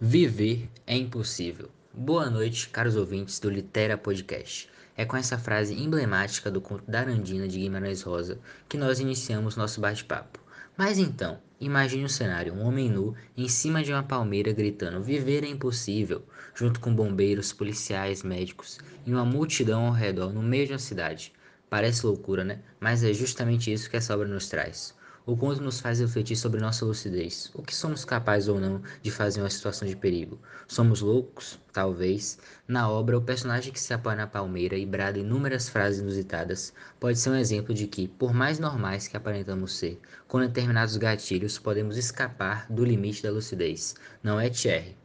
[0.00, 1.68] Viver é impossível.
[1.92, 4.68] Boa noite, caros ouvintes do Litera Podcast.
[4.96, 8.38] É com essa frase emblemática do conto da Arandina de Guimarães Rosa
[8.68, 10.40] que nós iniciamos nosso bate-papo.
[10.76, 15.02] Mas então, imagine o um cenário: um homem nu em cima de uma palmeira gritando:
[15.02, 20.66] Viver é impossível, junto com bombeiros, policiais, médicos e uma multidão ao redor no meio
[20.66, 21.32] de uma cidade.
[21.70, 22.60] Parece loucura, né?
[22.80, 24.94] Mas é justamente isso que essa obra nos traz.
[25.24, 27.50] O conto nos faz refletir sobre nossa lucidez.
[27.54, 30.40] O que somos capazes ou não de fazer em uma situação de perigo?
[30.66, 31.60] Somos loucos?
[31.72, 32.38] Talvez.
[32.66, 37.18] Na obra, o personagem que se apoia na palmeira e brada inúmeras frases inusitadas pode
[37.18, 41.96] ser um exemplo de que, por mais normais que aparentamos ser, com determinados gatilhos podemos
[41.96, 43.94] escapar do limite da lucidez.
[44.24, 44.96] Não é, Thierry?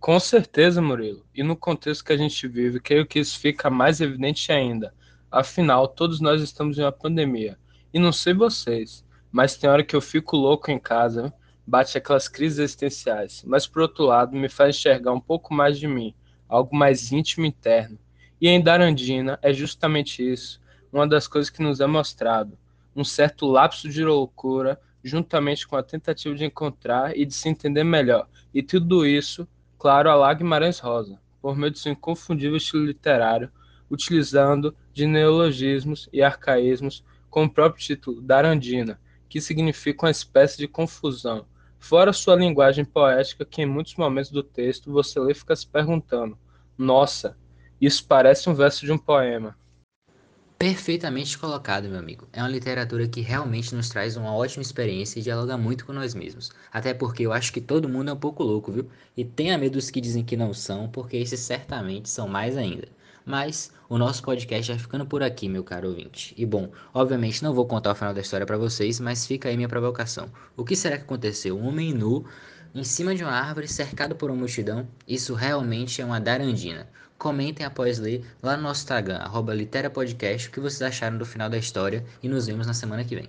[0.00, 1.24] Com certeza, Murilo.
[1.34, 4.94] E no contexto que a gente vive, creio que isso fica mais evidente ainda.
[5.30, 7.58] Afinal, todos nós estamos em uma pandemia.
[7.92, 11.32] E não sei vocês, mas tem hora que eu fico louco em casa,
[11.66, 15.86] bate aquelas crises existenciais, mas por outro lado me faz enxergar um pouco mais de
[15.86, 16.14] mim,
[16.48, 17.98] algo mais íntimo e interno.
[18.40, 22.56] E em Darandina é justamente isso, uma das coisas que nos é mostrado,
[22.96, 27.84] um certo lapso de loucura, juntamente com a tentativa de encontrar e de se entender
[27.84, 28.26] melhor.
[28.54, 29.46] E tudo isso,
[29.78, 33.52] claro, a lá Guimarães Rosa, por meio de seu inconfundível estilo literário,
[33.90, 40.66] utilizando de neologismos e arcaísmos com o próprio título Darandina, que significa uma espécie de
[40.66, 41.46] confusão,
[41.78, 45.66] fora sua linguagem poética que em muitos momentos do texto você lê e fica se
[45.66, 46.38] perguntando:
[46.76, 47.36] nossa,
[47.80, 49.56] isso parece um verso de um poema.
[50.58, 52.26] Perfeitamente colocado, meu amigo.
[52.32, 56.14] É uma literatura que realmente nos traz uma ótima experiência e dialoga muito com nós
[56.14, 56.50] mesmos.
[56.72, 58.90] Até porque eu acho que todo mundo é um pouco louco, viu?
[59.16, 62.88] E tenha medo dos que dizem que não são, porque esses certamente são mais ainda.
[63.28, 66.34] Mas o nosso podcast vai ficando por aqui, meu caro ouvinte.
[66.34, 69.56] E bom, obviamente não vou contar o final da história para vocês, mas fica aí
[69.56, 70.30] minha provocação.
[70.56, 71.58] O que será que aconteceu?
[71.58, 72.24] Um homem nu
[72.74, 74.88] em cima de uma árvore cercado por uma multidão?
[75.06, 76.88] Isso realmente é uma darandina.
[77.18, 81.50] Comentem após ler lá no nosso Instagram, arroba literapodcast, o que vocês acharam do final
[81.50, 83.28] da história e nos vemos na semana que vem.